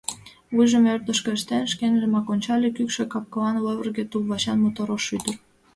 Вуйым 0.53 0.83
ӧрдыжкӧ 0.93 1.29
ыштен, 1.37 1.63
шкенжымат 1.71 2.25
ончале: 2.33 2.69
кӱкшӧ 2.75 3.03
кап-кылан, 3.13 3.55
лывырге 3.65 4.03
туп-вачан 4.11 4.57
мотор 4.63 4.89
ош 4.95 5.05
ӱдыр. 5.15 5.35